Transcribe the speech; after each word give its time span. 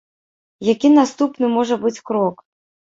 Які 0.73 0.87
наступны 0.97 1.53
можа 1.59 1.75
быць 1.87 1.97
крок? 2.11 2.35